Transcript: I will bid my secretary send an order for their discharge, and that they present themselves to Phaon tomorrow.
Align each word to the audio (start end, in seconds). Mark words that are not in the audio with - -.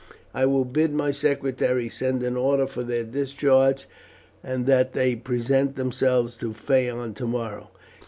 I 0.33 0.47
will 0.47 0.65
bid 0.65 0.93
my 0.95 1.11
secretary 1.11 1.87
send 1.87 2.23
an 2.23 2.35
order 2.35 2.65
for 2.65 2.81
their 2.81 3.03
discharge, 3.03 3.87
and 4.43 4.65
that 4.65 4.93
they 4.93 5.15
present 5.15 5.75
themselves 5.75 6.37
to 6.37 6.53
Phaon 6.53 7.13
tomorrow. 7.13 7.69